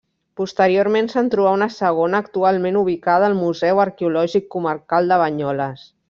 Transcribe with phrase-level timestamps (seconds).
[0.39, 5.85] Posteriorment se'n trobà una segona actualment ubicada al Museu Arqueològic Comarcal de Banyoles.